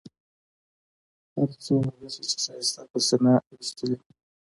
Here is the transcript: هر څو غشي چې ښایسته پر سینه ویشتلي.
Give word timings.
هر 1.35 1.49
څو 1.63 1.73
غشي 1.99 2.23
چې 2.29 2.37
ښایسته 2.43 2.81
پر 2.91 3.01
سینه 3.07 3.33
ویشتلي. 3.51 3.97